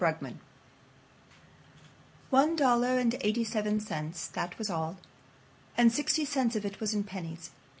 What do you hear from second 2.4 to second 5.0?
dollar and eighty seven cents. That was all.